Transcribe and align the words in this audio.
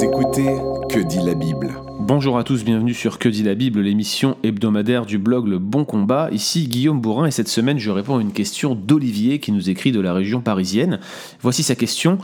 Écoutez 0.00 0.46
Que 0.88 1.00
dit 1.00 1.18
la 1.18 1.34
Bible 1.34 1.74
Bonjour 1.98 2.38
à 2.38 2.44
tous, 2.44 2.64
bienvenue 2.64 2.94
sur 2.94 3.18
Que 3.18 3.28
dit 3.28 3.42
la 3.42 3.56
Bible, 3.56 3.80
l'émission 3.80 4.36
hebdomadaire 4.44 5.04
du 5.04 5.18
blog 5.18 5.48
Le 5.48 5.58
Bon 5.58 5.84
Combat. 5.84 6.28
Ici 6.30 6.68
Guillaume 6.68 7.00
Bourrin 7.00 7.26
et 7.26 7.30
cette 7.32 7.48
semaine 7.48 7.78
je 7.78 7.90
réponds 7.90 8.18
à 8.18 8.20
une 8.20 8.32
question 8.32 8.76
d'Olivier 8.76 9.40
qui 9.40 9.50
nous 9.50 9.70
écrit 9.70 9.90
de 9.90 10.00
la 10.00 10.12
région 10.12 10.40
parisienne. 10.40 11.00
Voici 11.40 11.62
sa 11.64 11.74
question. 11.74 12.18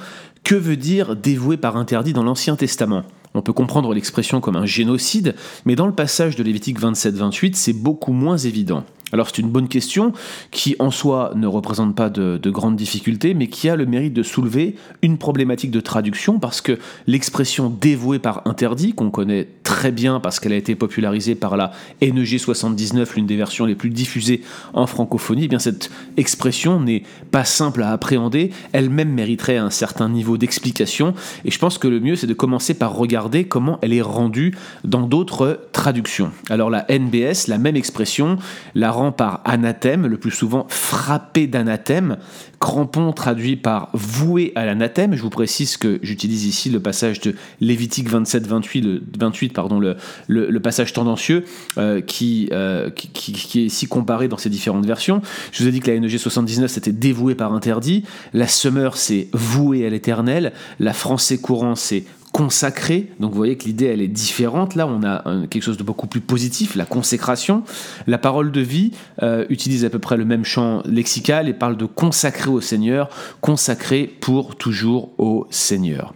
Que 0.44 0.54
veut 0.54 0.76
dire 0.76 1.16
dévoué 1.16 1.56
par 1.56 1.76
interdit 1.76 2.12
dans 2.12 2.22
l'Ancien 2.22 2.54
Testament? 2.54 3.02
On 3.34 3.42
peut 3.42 3.52
comprendre 3.52 3.92
l'expression 3.92 4.40
comme 4.40 4.56
un 4.56 4.66
génocide, 4.66 5.34
mais 5.64 5.74
dans 5.74 5.86
le 5.86 5.94
passage 5.94 6.36
de 6.36 6.44
Lévitique 6.44 6.80
27-28, 6.80 7.54
c'est 7.54 7.72
beaucoup 7.72 8.12
moins 8.12 8.38
évident. 8.38 8.84
Alors 9.14 9.28
c'est 9.28 9.38
une 9.38 9.48
bonne 9.50 9.68
question 9.68 10.12
qui 10.50 10.74
en 10.80 10.90
soi 10.90 11.30
ne 11.36 11.46
représente 11.46 11.94
pas 11.94 12.10
de, 12.10 12.50
grandes 12.50 12.74
difficultés, 12.74 13.32
mais 13.32 13.46
qui 13.46 13.68
a 13.68 13.76
le 13.76 13.86
mérite 13.86 14.12
de 14.12 14.24
soulever 14.24 14.74
une 15.02 15.18
problématique 15.18 15.70
de 15.70 15.78
traduction 15.78 16.40
parce 16.40 16.60
que 16.60 16.80
l'expression 17.06 17.70
dévouée 17.70 18.18
par 18.18 18.42
interdit, 18.44 18.92
qu'on 18.92 19.10
connaît 19.10 19.46
très 19.64 19.90
bien 19.90 20.20
parce 20.20 20.38
qu'elle 20.38 20.52
a 20.52 20.56
été 20.56 20.76
popularisée 20.76 21.34
par 21.34 21.56
la 21.56 21.72
NEG 22.00 22.38
79, 22.38 23.16
l'une 23.16 23.26
des 23.26 23.36
versions 23.36 23.64
les 23.64 23.74
plus 23.74 23.90
diffusées 23.90 24.42
en 24.74 24.86
francophonie, 24.86 25.46
eh 25.46 25.48
bien 25.48 25.58
cette 25.58 25.90
expression 26.16 26.80
n'est 26.80 27.02
pas 27.32 27.44
simple 27.44 27.82
à 27.82 27.90
appréhender, 27.90 28.50
elle-même 28.72 29.10
mériterait 29.10 29.56
un 29.56 29.70
certain 29.70 30.08
niveau 30.08 30.36
d'explication, 30.36 31.14
et 31.44 31.50
je 31.50 31.58
pense 31.58 31.78
que 31.78 31.88
le 31.88 31.98
mieux 31.98 32.14
c'est 32.14 32.26
de 32.26 32.34
commencer 32.34 32.74
par 32.74 32.94
regarder 32.94 33.44
comment 33.44 33.78
elle 33.82 33.92
est 33.92 34.02
rendue 34.02 34.54
dans 34.84 35.06
d'autres 35.06 35.68
traductions. 35.72 36.30
Alors 36.50 36.70
la 36.70 36.86
NBS, 36.90 37.48
la 37.48 37.58
même 37.58 37.76
expression, 37.76 38.38
la 38.74 38.90
rend 38.90 39.12
par 39.12 39.40
anathème, 39.44 40.06
le 40.06 40.18
plus 40.18 40.30
souvent 40.30 40.66
frappé 40.68 41.46
d'anathème, 41.46 42.18
crampon 42.60 43.12
traduit 43.12 43.56
par 43.56 43.90
voué 43.92 44.52
à 44.54 44.64
l'anathème. 44.64 45.14
Je 45.14 45.22
vous 45.22 45.30
précise 45.30 45.76
que 45.76 45.98
j'utilise 46.02 46.46
ici 46.46 46.70
le 46.70 46.80
passage 46.80 47.20
de 47.20 47.34
Lévitique 47.60 48.08
27, 48.08 48.46
28, 48.46 48.80
le, 48.80 49.02
28 49.18 49.53
pardon, 49.54 49.80
le, 49.80 50.60
passage 50.60 50.92
tendancieux 50.92 51.44
euh, 51.78 52.00
qui, 52.00 52.48
euh, 52.52 52.90
qui, 52.90 53.08
qui, 53.32 53.60
est 53.60 53.64
ici 53.64 53.86
comparé 53.86 54.28
dans 54.28 54.38
ces 54.38 54.50
différentes 54.50 54.86
versions. 54.86 55.22
Je 55.52 55.62
vous 55.62 55.68
ai 55.68 55.72
dit 55.72 55.80
que 55.80 55.90
la 55.90 55.98
NEG 55.98 56.18
79 56.18 56.70
c'était 56.70 56.92
dévoué 56.92 57.34
par 57.34 57.52
interdit, 57.52 58.04
la 58.32 58.46
Summer 58.46 58.96
c'est 58.96 59.28
voué 59.32 59.86
à 59.86 59.90
l'éternel, 59.90 60.52
la 60.80 60.92
Français 60.92 61.38
courant 61.38 61.74
c'est 61.74 62.04
consacré. 62.34 63.10
Donc 63.20 63.30
vous 63.30 63.36
voyez 63.36 63.56
que 63.56 63.64
l'idée 63.64 63.86
elle 63.86 64.02
est 64.02 64.08
différente. 64.08 64.74
Là, 64.74 64.88
on 64.88 65.04
a 65.04 65.22
quelque 65.48 65.62
chose 65.62 65.76
de 65.76 65.84
beaucoup 65.84 66.08
plus 66.08 66.20
positif, 66.20 66.74
la 66.74 66.84
consécration. 66.84 67.62
La 68.08 68.18
parole 68.18 68.50
de 68.50 68.60
vie 68.60 68.90
euh, 69.22 69.46
utilise 69.50 69.84
à 69.84 69.90
peu 69.90 70.00
près 70.00 70.16
le 70.16 70.24
même 70.24 70.44
champ 70.44 70.82
lexical 70.84 71.48
et 71.48 71.54
parle 71.54 71.76
de 71.76 71.86
consacrer 71.86 72.50
au 72.50 72.60
Seigneur, 72.60 73.08
consacrer 73.40 74.12
pour 74.20 74.56
toujours 74.56 75.10
au 75.16 75.46
Seigneur. 75.50 76.12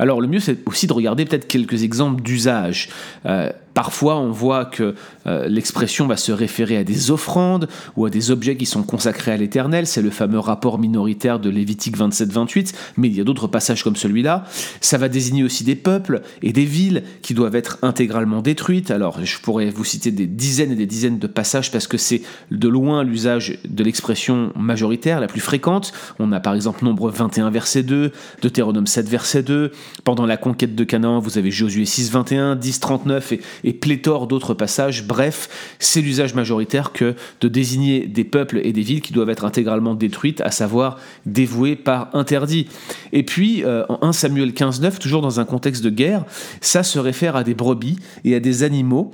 Alors 0.00 0.20
le 0.20 0.26
mieux 0.26 0.40
c'est 0.40 0.66
aussi 0.66 0.86
de 0.86 0.92
regarder 0.94 1.26
peut-être 1.26 1.46
quelques 1.46 1.82
exemples 1.82 2.22
d'usage. 2.22 2.88
Euh, 3.26 3.50
Parfois, 3.74 4.16
on 4.18 4.30
voit 4.30 4.64
que 4.64 4.94
euh, 5.26 5.46
l'expression 5.48 6.06
va 6.06 6.16
se 6.16 6.32
référer 6.32 6.76
à 6.76 6.84
des 6.84 7.10
offrandes 7.10 7.68
ou 7.96 8.04
à 8.04 8.10
des 8.10 8.30
objets 8.30 8.56
qui 8.56 8.66
sont 8.66 8.82
consacrés 8.82 9.32
à 9.32 9.36
l'Éternel. 9.36 9.86
C'est 9.86 10.02
le 10.02 10.10
fameux 10.10 10.38
rapport 10.38 10.78
minoritaire 10.78 11.38
de 11.38 11.50
Lévitique 11.50 11.96
27-28, 11.96 12.74
mais 12.96 13.08
il 13.08 13.14
y 13.14 13.20
a 13.20 13.24
d'autres 13.24 13.46
passages 13.46 13.84
comme 13.84 13.96
celui-là. 13.96 14.44
Ça 14.80 14.98
va 14.98 15.08
désigner 15.08 15.44
aussi 15.44 15.62
des 15.64 15.76
peuples 15.76 16.22
et 16.42 16.52
des 16.52 16.64
villes 16.64 17.04
qui 17.22 17.34
doivent 17.34 17.54
être 17.54 17.78
intégralement 17.82 18.42
détruites. 18.42 18.90
Alors, 18.90 19.24
je 19.24 19.38
pourrais 19.38 19.70
vous 19.70 19.84
citer 19.84 20.10
des 20.10 20.26
dizaines 20.26 20.72
et 20.72 20.76
des 20.76 20.86
dizaines 20.86 21.18
de 21.18 21.26
passages 21.26 21.70
parce 21.70 21.86
que 21.86 21.96
c'est 21.96 22.22
de 22.50 22.68
loin 22.68 23.04
l'usage 23.04 23.58
de 23.68 23.84
l'expression 23.84 24.52
majoritaire, 24.56 25.20
la 25.20 25.26
plus 25.26 25.40
fréquente. 25.40 25.92
On 26.18 26.32
a 26.32 26.40
par 26.40 26.54
exemple 26.54 26.84
Nombre 26.84 27.10
21, 27.10 27.50
verset 27.50 27.82
2, 27.82 28.10
Deutéronome 28.42 28.86
7, 28.86 29.08
verset 29.08 29.42
2. 29.42 29.70
Pendant 30.04 30.26
la 30.26 30.36
conquête 30.36 30.74
de 30.74 30.84
Canaan, 30.84 31.20
vous 31.20 31.38
avez 31.38 31.50
Josué 31.50 31.84
6, 31.84 32.10
21, 32.10 32.56
10, 32.56 32.80
39 32.80 33.32
et 33.32 33.40
et 33.64 33.72
pléthore 33.72 34.26
d'autres 34.26 34.54
passages. 34.54 35.06
Bref, 35.06 35.76
c'est 35.78 36.00
l'usage 36.00 36.34
majoritaire 36.34 36.92
que 36.92 37.14
de 37.40 37.48
désigner 37.48 38.06
des 38.06 38.24
peuples 38.24 38.60
et 38.62 38.72
des 38.72 38.82
villes 38.82 39.00
qui 39.00 39.12
doivent 39.12 39.30
être 39.30 39.44
intégralement 39.44 39.94
détruites, 39.94 40.40
à 40.40 40.50
savoir 40.50 40.98
dévouées 41.26 41.76
par 41.76 42.14
interdit. 42.14 42.68
Et 43.12 43.22
puis, 43.22 43.64
euh, 43.64 43.84
en 43.88 43.98
1 44.08 44.12
Samuel 44.12 44.50
15.9, 44.50 44.98
toujours 44.98 45.22
dans 45.22 45.40
un 45.40 45.44
contexte 45.44 45.82
de 45.82 45.90
guerre, 45.90 46.24
ça 46.60 46.82
se 46.82 46.98
réfère 46.98 47.36
à 47.36 47.44
des 47.44 47.54
brebis 47.54 47.98
et 48.24 48.34
à 48.34 48.40
des 48.40 48.62
animaux 48.62 49.12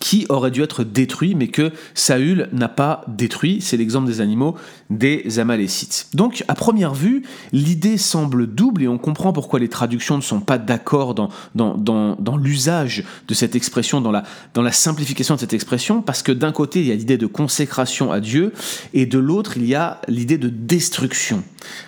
qui 0.00 0.26
aurait 0.28 0.50
dû 0.50 0.62
être 0.62 0.84
détruit, 0.84 1.34
mais 1.34 1.48
que 1.48 1.72
Saül 1.94 2.48
n'a 2.52 2.68
pas 2.68 3.04
détruit. 3.08 3.60
C'est 3.60 3.76
l'exemple 3.76 4.06
des 4.06 4.20
animaux 4.20 4.56
des 4.90 5.38
Amalécites. 5.38 6.08
Donc, 6.14 6.44
à 6.48 6.54
première 6.54 6.94
vue, 6.94 7.22
l'idée 7.52 7.96
semble 7.96 8.46
double 8.46 8.82
et 8.82 8.88
on 8.88 8.98
comprend 8.98 9.32
pourquoi 9.32 9.58
les 9.58 9.68
traductions 9.68 10.16
ne 10.16 10.22
sont 10.22 10.40
pas 10.40 10.58
d'accord 10.58 11.14
dans, 11.14 11.30
dans, 11.54 11.76
dans, 11.76 12.36
l'usage 12.36 13.04
de 13.28 13.34
cette 13.34 13.54
expression, 13.54 14.00
dans 14.00 14.10
la, 14.10 14.24
dans 14.54 14.62
la 14.62 14.72
simplification 14.72 15.34
de 15.34 15.40
cette 15.40 15.54
expression, 15.54 16.02
parce 16.02 16.22
que 16.22 16.32
d'un 16.32 16.52
côté, 16.52 16.80
il 16.80 16.86
y 16.86 16.92
a 16.92 16.94
l'idée 16.94 17.18
de 17.18 17.26
consécration 17.26 18.12
à 18.12 18.20
Dieu 18.20 18.52
et 18.94 19.06
de 19.06 19.18
l'autre, 19.18 19.56
il 19.56 19.66
y 19.66 19.74
a 19.74 20.00
l'idée 20.08 20.38
de 20.38 20.48
destruction. 20.48 21.42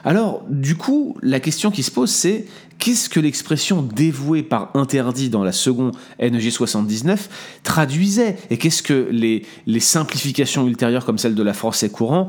Alors, 0.05 0.43
du 0.49 0.77
coup, 0.77 1.17
la 1.23 1.41
question 1.41 1.71
qui 1.71 1.83
se 1.83 1.91
pose, 1.91 2.11
c'est 2.11 2.47
qu'est-ce 2.79 3.09
que 3.09 3.21
l'expression 3.21 3.83
dévouée 3.83 4.43
par 4.43 4.71
interdit 4.75 5.29
dans 5.29 5.45
la 5.45 5.53
seconde 5.53 5.97
NG 6.21 6.51
79 6.51 7.59
traduisait? 7.63 8.37
Et 8.51 8.59
qu'est-ce 8.59 8.83
que 8.83 9.09
les, 9.11 9.45
simplifications 9.81 10.67
ultérieures 10.67 11.05
comme 11.05 11.19
celle 11.19 11.35
de 11.35 11.43
la 11.43 11.55
français 11.55 11.91
courant 11.91 12.29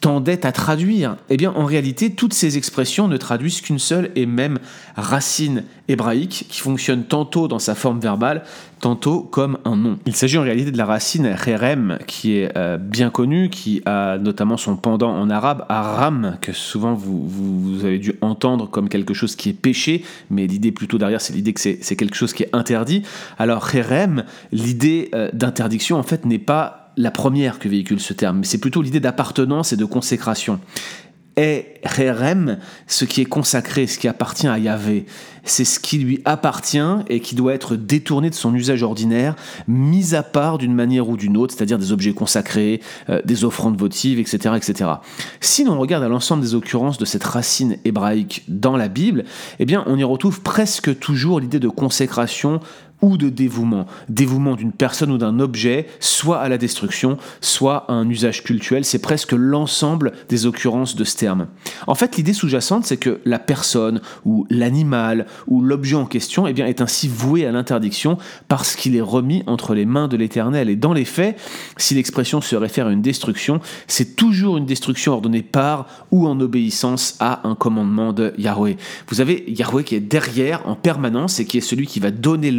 tendait 0.00 0.46
à 0.46 0.52
traduire 0.52 1.16
Eh 1.28 1.36
bien, 1.36 1.52
en 1.52 1.66
réalité, 1.66 2.10
toutes 2.10 2.32
ces 2.32 2.56
expressions 2.56 3.06
ne 3.06 3.18
traduisent 3.18 3.60
qu'une 3.60 3.78
seule 3.78 4.10
et 4.16 4.24
même 4.24 4.58
racine 4.96 5.64
hébraïque 5.88 6.46
qui 6.48 6.60
fonctionne 6.60 7.04
tantôt 7.04 7.48
dans 7.48 7.58
sa 7.58 7.74
forme 7.74 8.00
verbale, 8.00 8.44
tantôt 8.80 9.20
comme 9.20 9.58
un 9.66 9.76
nom. 9.76 9.98
Il 10.06 10.16
s'agit 10.16 10.38
en 10.38 10.42
réalité 10.42 10.70
de 10.70 10.78
la 10.78 10.86
racine 10.86 11.26
rerem, 11.26 11.98
qui 12.06 12.36
est 12.36 12.56
euh, 12.56 12.78
bien 12.78 13.10
connue, 13.10 13.50
qui 13.50 13.82
a 13.84 14.16
notamment 14.16 14.56
son 14.56 14.76
pendant 14.76 15.10
en 15.10 15.28
arabe, 15.28 15.66
aram, 15.68 16.38
que 16.40 16.52
souvent 16.52 16.94
vous, 16.94 17.84
avez 17.84 17.98
dû 17.98 18.14
entendre 18.22 18.70
comme 18.70 18.88
quelque 18.88 19.12
chose 19.12 19.36
qui 19.36 19.50
est 19.50 19.54
péché, 19.54 20.02
mais 20.30 20.46
l'idée 20.46 20.72
plutôt 20.72 20.96
derrière, 20.96 21.20
c'est 21.20 21.34
l'idée 21.34 21.52
que 21.52 21.60
c'est 21.60 21.96
quelque 21.96 22.16
chose 22.16 22.32
qui 22.32 22.44
est 22.44 22.54
interdit. 22.54 23.02
Alors, 23.38 23.62
rerem, 23.62 24.24
l'idée 24.50 25.10
euh, 25.14 25.28
d'interdiction, 25.34 25.98
en 25.98 26.02
fait, 26.02 26.24
n'est 26.24 26.38
pas 26.38 26.89
la 27.00 27.10
première 27.10 27.58
que 27.58 27.68
véhicule 27.68 28.00
ce 28.00 28.12
terme, 28.12 28.44
c'est 28.44 28.58
plutôt 28.58 28.82
l'idée 28.82 29.00
d'appartenance 29.00 29.72
et 29.72 29.76
de 29.76 29.84
consécration. 29.84 30.60
Et 31.36 31.64
Rerem, 31.84 32.58
ce 32.86 33.06
qui 33.06 33.22
est 33.22 33.26
consacré, 33.26 33.86
ce 33.86 33.98
qui 33.98 34.08
appartient 34.08 34.48
à 34.48 34.58
Yahvé, 34.58 35.06
c'est 35.44 35.64
ce 35.64 35.80
qui 35.80 35.98
lui 35.98 36.20
appartient 36.26 36.78
et 37.08 37.20
qui 37.20 37.34
doit 37.34 37.54
être 37.54 37.76
détourné 37.76 38.28
de 38.28 38.34
son 38.34 38.54
usage 38.54 38.82
ordinaire, 38.82 39.36
mis 39.66 40.14
à 40.14 40.22
part 40.22 40.58
d'une 40.58 40.74
manière 40.74 41.08
ou 41.08 41.16
d'une 41.16 41.38
autre, 41.38 41.54
c'est-à-dire 41.56 41.78
des 41.78 41.92
objets 41.92 42.12
consacrés, 42.12 42.82
euh, 43.08 43.22
des 43.24 43.44
offrandes 43.44 43.78
votives, 43.78 44.18
etc., 44.18 44.54
etc. 44.56 44.90
Si 45.40 45.64
l'on 45.64 45.78
regarde 45.78 46.04
à 46.04 46.08
l'ensemble 46.08 46.42
des 46.42 46.54
occurrences 46.54 46.98
de 46.98 47.06
cette 47.06 47.24
racine 47.24 47.78
hébraïque 47.86 48.44
dans 48.48 48.76
la 48.76 48.88
Bible, 48.88 49.24
eh 49.60 49.64
bien, 49.64 49.84
on 49.86 49.96
y 49.96 50.04
retrouve 50.04 50.42
presque 50.42 50.98
toujours 50.98 51.40
l'idée 51.40 51.60
de 51.60 51.68
consécration 51.68 52.60
ou 53.02 53.16
de 53.16 53.28
dévouement. 53.28 53.86
Dévouement 54.08 54.56
d'une 54.56 54.72
personne 54.72 55.10
ou 55.10 55.18
d'un 55.18 55.40
objet, 55.40 55.86
soit 56.00 56.38
à 56.40 56.48
la 56.48 56.58
destruction, 56.58 57.16
soit 57.40 57.84
à 57.88 57.92
un 57.92 58.08
usage 58.08 58.44
cultuel. 58.44 58.84
C'est 58.84 59.00
presque 59.00 59.32
l'ensemble 59.32 60.12
des 60.28 60.46
occurrences 60.46 60.96
de 60.96 61.04
ce 61.04 61.16
terme. 61.16 61.46
En 61.86 61.94
fait, 61.94 62.16
l'idée 62.16 62.32
sous-jacente, 62.32 62.84
c'est 62.84 62.96
que 62.96 63.20
la 63.24 63.38
personne 63.38 64.00
ou 64.24 64.46
l'animal 64.50 65.26
ou 65.46 65.62
l'objet 65.62 65.96
en 65.96 66.06
question 66.06 66.46
eh 66.46 66.60
est 66.60 66.80
ainsi 66.80 67.08
voué 67.08 67.46
à 67.46 67.52
l'interdiction 67.52 68.18
parce 68.48 68.76
qu'il 68.76 68.96
est 68.96 69.00
remis 69.00 69.42
entre 69.46 69.74
les 69.74 69.86
mains 69.86 70.08
de 70.08 70.16
l'Éternel. 70.16 70.68
Et 70.68 70.76
dans 70.76 70.92
les 70.92 71.04
faits, 71.04 71.38
si 71.76 71.94
l'expression 71.94 72.40
se 72.40 72.56
réfère 72.56 72.86
à 72.86 72.92
une 72.92 73.02
destruction, 73.02 73.60
c'est 73.86 74.16
toujours 74.16 74.56
une 74.56 74.66
destruction 74.66 75.12
ordonnée 75.12 75.42
par 75.42 75.86
ou 76.10 76.26
en 76.26 76.38
obéissance 76.40 77.16
à 77.20 77.46
un 77.48 77.54
commandement 77.54 78.12
de 78.12 78.32
Yahweh. 78.38 78.76
Vous 79.08 79.20
avez 79.20 79.44
Yahweh 79.48 79.84
qui 79.84 79.94
est 79.94 80.00
derrière 80.00 80.66
en 80.68 80.74
permanence 80.74 81.40
et 81.40 81.44
qui 81.44 81.58
est 81.58 81.62
celui 81.62 81.86
qui 81.86 82.00
va 82.00 82.10
donner 82.10 82.50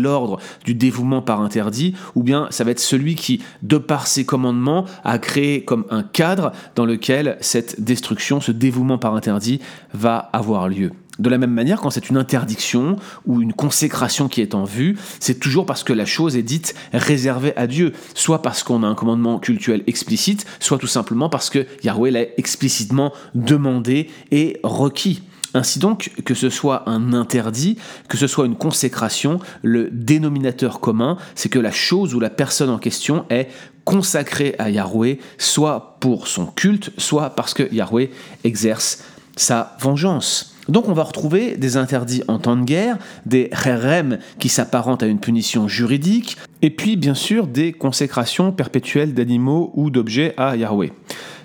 du 0.65 0.73
dévouement 0.73 1.21
par 1.21 1.41
interdit, 1.41 1.95
ou 2.15 2.23
bien 2.23 2.47
ça 2.49 2.63
va 2.63 2.71
être 2.71 2.79
celui 2.79 3.15
qui, 3.15 3.41
de 3.63 3.77
par 3.77 4.07
ses 4.07 4.25
commandements, 4.25 4.85
a 5.03 5.17
créé 5.17 5.63
comme 5.63 5.85
un 5.89 6.03
cadre 6.03 6.51
dans 6.75 6.85
lequel 6.85 7.37
cette 7.41 7.81
destruction, 7.81 8.41
ce 8.41 8.51
dévouement 8.51 8.97
par 8.97 9.15
interdit 9.15 9.59
va 9.93 10.17
avoir 10.17 10.69
lieu. 10.69 10.91
De 11.19 11.29
la 11.29 11.37
même 11.37 11.51
manière, 11.51 11.79
quand 11.79 11.91
c'est 11.91 12.09
une 12.09 12.17
interdiction 12.17 12.95
ou 13.27 13.41
une 13.41 13.53
consécration 13.53 14.27
qui 14.27 14.41
est 14.41 14.55
en 14.55 14.63
vue, 14.63 14.97
c'est 15.19 15.39
toujours 15.39 15.67
parce 15.67 15.83
que 15.83 15.93
la 15.93 16.05
chose 16.05 16.35
est 16.35 16.41
dite 16.41 16.73
réservée 16.93 17.55
à 17.55 17.67
Dieu, 17.67 17.93
soit 18.15 18.41
parce 18.41 18.63
qu'on 18.63 18.81
a 18.81 18.87
un 18.87 18.95
commandement 18.95 19.37
cultuel 19.37 19.83
explicite, 19.85 20.45
soit 20.59 20.79
tout 20.79 20.87
simplement 20.87 21.29
parce 21.29 21.49
que 21.49 21.67
Yahweh 21.83 22.11
l'a 22.11 22.23
explicitement 22.37 23.13
demandé 23.35 24.09
et 24.31 24.59
requis. 24.63 25.21
Ainsi 25.53 25.79
donc, 25.79 26.11
que 26.23 26.33
ce 26.33 26.49
soit 26.49 26.89
un 26.89 27.13
interdit, 27.13 27.77
que 28.07 28.17
ce 28.17 28.27
soit 28.27 28.45
une 28.45 28.55
consécration, 28.55 29.39
le 29.63 29.89
dénominateur 29.91 30.79
commun, 30.79 31.17
c'est 31.35 31.49
que 31.49 31.59
la 31.59 31.71
chose 31.71 32.15
ou 32.15 32.19
la 32.19 32.29
personne 32.29 32.69
en 32.69 32.77
question 32.77 33.25
est 33.29 33.49
consacrée 33.83 34.55
à 34.59 34.69
Yahweh, 34.69 35.19
soit 35.37 35.97
pour 35.99 36.27
son 36.27 36.45
culte, 36.45 36.91
soit 36.97 37.31
parce 37.31 37.53
que 37.53 37.73
Yahweh 37.73 38.11
exerce 38.43 39.03
sa 39.35 39.75
vengeance. 39.79 40.55
Donc 40.69 40.87
on 40.87 40.93
va 40.93 41.03
retrouver 41.03 41.57
des 41.57 41.75
interdits 41.75 42.23
en 42.27 42.37
temps 42.37 42.55
de 42.55 42.63
guerre, 42.63 42.97
des 43.25 43.49
rerem 43.51 44.19
qui 44.39 44.47
s'apparentent 44.47 45.03
à 45.03 45.07
une 45.07 45.19
punition 45.19 45.67
juridique, 45.67 46.37
et 46.61 46.69
puis 46.69 46.95
bien 46.95 47.15
sûr 47.15 47.47
des 47.47 47.73
consécrations 47.73 48.51
perpétuelles 48.51 49.13
d'animaux 49.13 49.71
ou 49.75 49.89
d'objets 49.89 50.33
à 50.37 50.55
Yahweh. 50.55 50.93